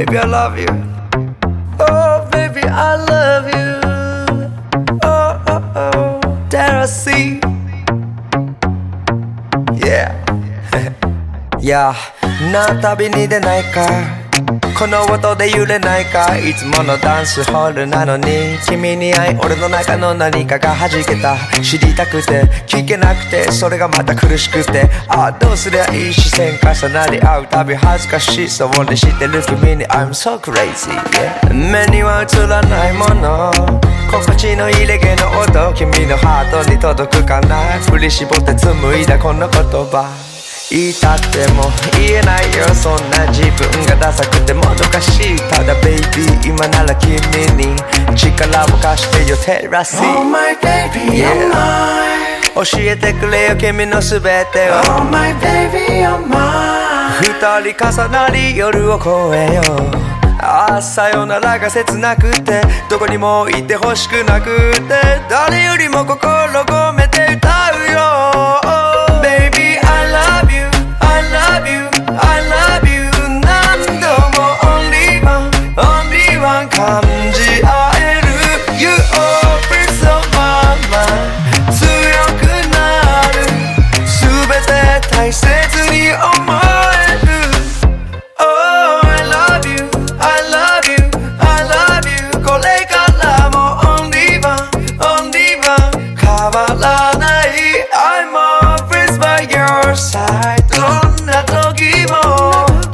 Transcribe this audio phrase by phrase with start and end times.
[0.00, 0.66] Baby I love you
[1.80, 3.80] Oh baby I love you
[5.02, 7.40] Oh oh oh That I see
[9.76, 10.12] Yeah
[11.60, 11.94] いや
[12.52, 13.80] な旅に出ないか
[14.77, 18.57] この音で揺れないかいつものダンスホールなのに。
[18.67, 21.37] 君に会い俺の中の何かが弾けた。
[21.61, 24.89] 知りたくて聞けなくてそれがまた苦しくて。
[25.07, 29.85] ああどうすりゃいい視線重なり合うたび恥ずかしそうにしてる君に。
[29.87, 33.51] I'm so crazy、yeah、目には映らないもの。
[34.11, 35.73] 心地のいいレゲの音。
[35.73, 37.79] 君のハートに届くかな。
[37.89, 40.09] 振り絞って紡いだこの言葉。
[40.69, 41.63] 言いたくても
[41.97, 42.63] 言えないよ。
[42.73, 45.37] そんな自分がダサくてもどかしい。
[45.49, 47.15] ただベイビー今なら君
[47.55, 47.77] に
[48.13, 50.01] 力を貸してよテラス。
[50.01, 54.73] Oh my baby, you're mine 教えてくれよ君のすべてを。
[54.97, 56.41] Oh my baby, you're mine
[57.21, 60.11] 二人重なり夜を越えよう。
[60.43, 64.81] ああさよならが切なくてどこにもいてほしくなくて
[65.29, 66.25] 誰よりも心
[66.63, 67.00] 込め
[96.75, 101.25] la night I'm always by your side Don't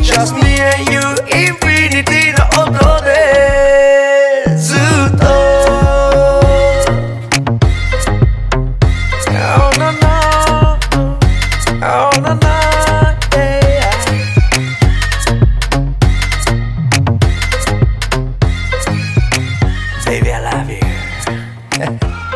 [0.00, 2.46] Just me and you Infinity no
[13.32, 13.94] yeah.
[20.04, 22.26] Baby, I love you.